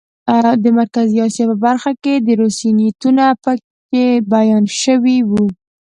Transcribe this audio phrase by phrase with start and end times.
[0.63, 5.45] د مرکزي اسیا په برخه کې د روسیې نیتونه پکې بیان شوي وو.